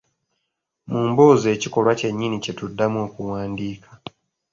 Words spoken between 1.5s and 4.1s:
ekikolwa kye nnyini kye tuddamu okuwandiika